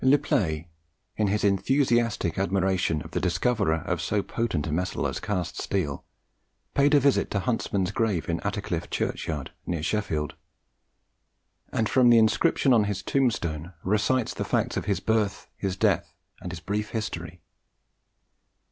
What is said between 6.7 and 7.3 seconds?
paid a visit